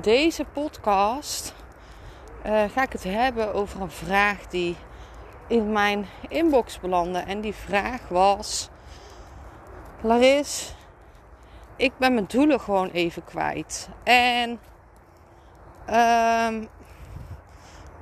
[0.00, 1.54] Deze podcast
[2.46, 4.76] uh, ga ik het hebben over een vraag die
[5.46, 7.18] in mijn inbox belandde.
[7.18, 8.68] En die vraag was:
[10.00, 10.74] Laris,
[11.76, 13.88] ik ben mijn doelen gewoon even kwijt.
[14.02, 14.50] En
[15.90, 16.68] um,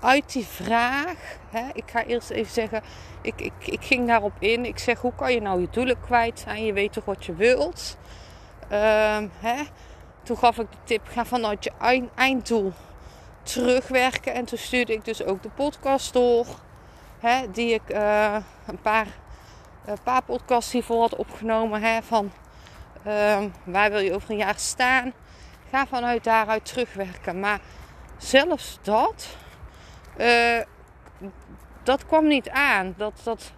[0.00, 2.82] uit die vraag, hè, ik ga eerst even zeggen,
[3.22, 4.64] ik, ik, ik ging daarop in.
[4.64, 6.64] Ik zeg: hoe kan je nou je doelen kwijt zijn?
[6.64, 7.98] Je weet toch wat je wilt?
[8.72, 9.62] Um, hè?
[10.24, 11.72] Toen gaf ik de tip: ga vanuit je
[12.14, 12.72] einddoel
[13.42, 14.34] terugwerken.
[14.34, 16.46] En toen stuurde ik dus ook de podcast door.
[17.18, 19.06] Hè, die ik uh, een paar,
[19.84, 21.82] een paar podcasts hiervoor had opgenomen.
[21.82, 22.32] Hè, van
[23.06, 25.12] uh, waar wil je over een jaar staan?
[25.70, 27.40] Ga vanuit daaruit terugwerken.
[27.40, 27.60] Maar
[28.16, 29.36] zelfs dat,
[30.16, 30.60] uh,
[31.82, 32.94] dat kwam niet aan.
[32.96, 33.52] Dat, dat,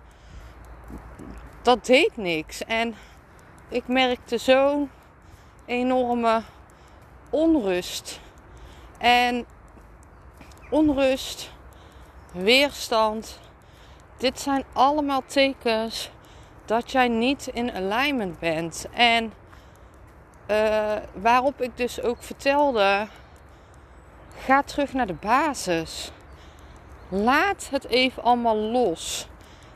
[1.62, 2.64] dat deed niks.
[2.64, 2.94] En
[3.68, 4.90] ik merkte zo'n
[5.66, 6.42] enorme
[7.30, 8.20] onrust.
[8.98, 9.46] En
[10.70, 11.50] onrust,
[12.32, 13.38] weerstand.
[14.16, 16.10] Dit zijn allemaal tekens
[16.64, 18.86] dat jij niet in alignment bent.
[18.92, 19.32] En
[20.50, 23.06] uh, waarop ik dus ook vertelde:
[24.38, 26.10] ga terug naar de basis.
[27.08, 29.28] Laat het even allemaal los.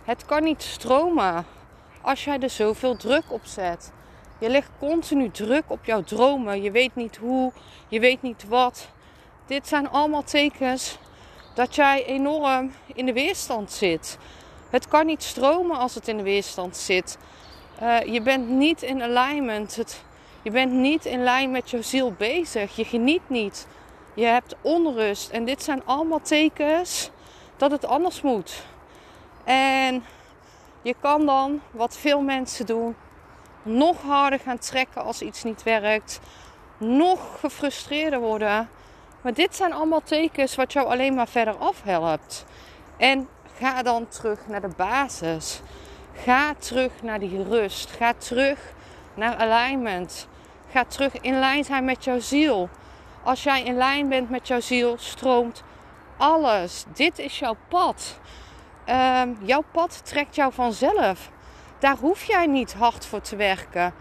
[0.04, 1.46] Het kan niet stromen
[2.00, 3.92] als jij er zoveel druk op zet.
[4.40, 6.62] Je legt continu druk op jouw dromen.
[6.62, 7.52] Je weet niet hoe,
[7.88, 8.88] je weet niet wat.
[9.46, 10.98] Dit zijn allemaal tekens
[11.54, 14.18] dat jij enorm in de weerstand zit.
[14.70, 17.18] Het kan niet stromen als het in de weerstand zit.
[17.82, 19.76] Uh, je bent niet in alignment.
[19.76, 20.02] Het,
[20.42, 22.76] je bent niet in lijn met je ziel bezig.
[22.76, 23.66] Je geniet niet.
[24.14, 25.30] Je hebt onrust.
[25.30, 27.10] En dit zijn allemaal tekens
[27.56, 28.64] dat het anders moet.
[29.44, 30.04] En
[30.82, 32.96] je kan dan, wat veel mensen doen,
[33.62, 36.20] nog harder gaan trekken als iets niet werkt.
[36.78, 38.68] Nog gefrustreerder worden.
[39.20, 42.44] Maar dit zijn allemaal tekens wat jou alleen maar verder afhelpt.
[42.96, 43.28] En
[43.58, 45.60] ga dan terug naar de basis.
[46.14, 47.90] Ga terug naar die rust.
[47.90, 48.58] Ga terug
[49.14, 50.28] naar alignment.
[50.72, 52.68] Ga terug in lijn zijn met jouw ziel.
[53.22, 55.62] Als jij in lijn bent met jouw ziel, stroomt
[56.16, 56.84] alles.
[56.94, 58.18] Dit is jouw pad.
[58.86, 61.30] Um, jouw pad trekt jou vanzelf.
[61.80, 63.94] Daar hoef jij niet hard voor te werken.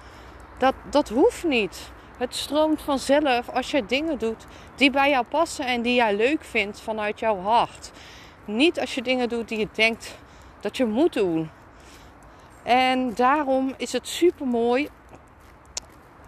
[0.57, 1.91] Dat, dat hoeft niet.
[2.17, 4.45] Het stroomt vanzelf als je dingen doet
[4.75, 7.91] die bij jou passen en die jij leuk vindt vanuit jouw hart.
[8.45, 10.17] Niet als je dingen doet die je denkt
[10.59, 11.49] dat je moet doen.
[12.63, 14.89] En daarom is het super mooi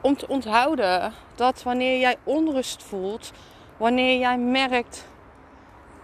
[0.01, 3.31] om te onthouden dat wanneer jij onrust voelt,
[3.77, 5.07] wanneer jij merkt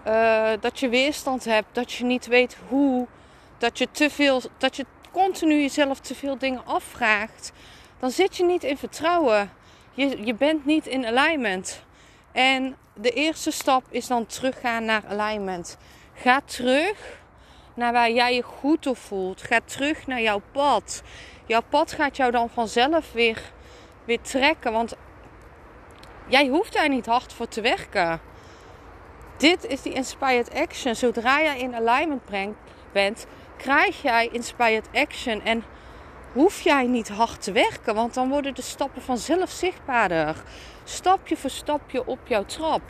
[0.07, 3.07] uh, dat je weerstand hebt, dat je niet weet hoe,
[3.57, 7.51] dat je te veel, dat je continu jezelf te veel dingen afvraagt,
[7.99, 9.51] dan zit je niet in vertrouwen.
[9.93, 11.83] Je, je bent niet in alignment.
[12.31, 15.77] En de eerste stap is dan teruggaan naar alignment.
[16.13, 17.19] Ga terug
[17.73, 19.41] naar waar jij je goed op voelt.
[19.41, 21.03] Ga terug naar jouw pad.
[21.45, 23.41] Jouw pad gaat jou dan vanzelf weer,
[24.05, 24.71] weer trekken.
[24.71, 24.95] Want
[26.27, 28.21] jij hoeft daar niet hard voor te werken.
[29.37, 30.95] Dit is die inspired action.
[30.95, 32.21] Zodra jij in alignment
[32.91, 33.25] bent,
[33.57, 35.41] krijg jij inspired action.
[35.41, 35.63] En
[36.33, 40.35] hoef jij niet hard te werken, want dan worden de stappen vanzelf zichtbaarder.
[40.83, 42.81] Stapje voor stapje op jouw trap.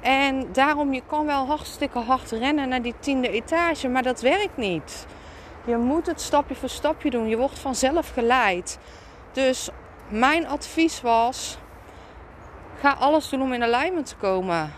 [0.00, 4.56] En daarom, je kan wel hartstikke hard rennen naar die tiende etage, maar dat werkt
[4.56, 5.06] niet.
[5.64, 7.28] Je moet het stapje voor stapje doen.
[7.28, 8.78] Je wordt vanzelf geleid.
[9.32, 9.68] Dus
[10.08, 11.58] mijn advies was:
[12.80, 14.72] ga alles doen om in alignment te komen.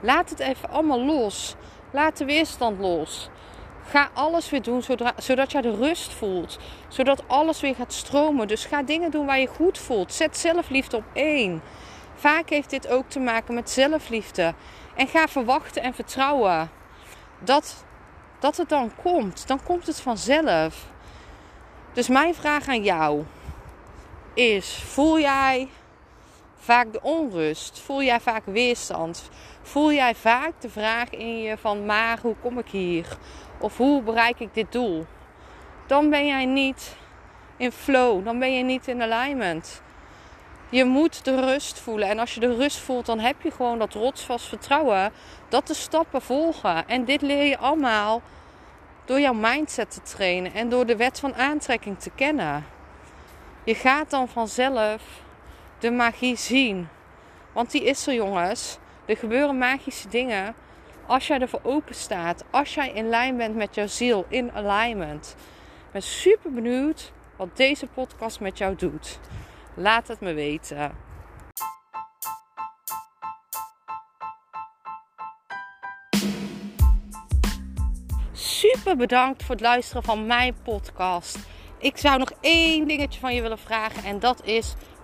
[0.00, 1.54] Laat het even allemaal los.
[1.90, 3.30] Laat de weerstand los.
[3.90, 4.82] Ga alles weer doen
[5.16, 6.58] zodat jij de rust voelt.
[6.88, 8.48] Zodat alles weer gaat stromen.
[8.48, 10.12] Dus ga dingen doen waar je goed voelt.
[10.12, 11.62] Zet zelfliefde op één.
[12.14, 14.54] Vaak heeft dit ook te maken met zelfliefde.
[14.94, 16.70] En ga verwachten en vertrouwen
[17.38, 17.84] dat,
[18.38, 19.46] dat het dan komt.
[19.46, 20.86] Dan komt het vanzelf.
[21.92, 23.24] Dus mijn vraag aan jou
[24.34, 25.68] is: voel jij
[26.68, 27.80] vaak de onrust?
[27.80, 29.30] Voel jij vaak weerstand?
[29.62, 33.06] Voel jij vaak de vraag in je van maar hoe kom ik hier?
[33.60, 35.06] Of hoe bereik ik dit doel?
[35.86, 36.96] Dan ben jij niet
[37.56, 39.82] in flow, dan ben je niet in alignment.
[40.68, 42.08] Je moet de rust voelen.
[42.08, 45.12] En als je de rust voelt, dan heb je gewoon dat rotsvast vertrouwen
[45.48, 46.88] dat de stappen volgen.
[46.88, 48.22] En dit leer je allemaal
[49.04, 52.66] door jouw mindset te trainen en door de wet van aantrekking te kennen.
[53.64, 55.02] Je gaat dan vanzelf
[55.78, 56.88] de magie zien.
[57.52, 58.78] Want die is er, jongens.
[59.04, 60.54] Er gebeuren magische dingen
[61.06, 62.44] als jij ervoor open staat.
[62.50, 65.34] Als jij in lijn bent met jouw ziel, in alignment.
[65.86, 69.18] Ik ben super benieuwd wat deze podcast met jou doet.
[69.74, 70.92] Laat het me weten.
[78.32, 81.38] Super bedankt voor het luisteren van mijn podcast.
[81.78, 84.74] Ik zou nog één dingetje van je willen vragen en dat is: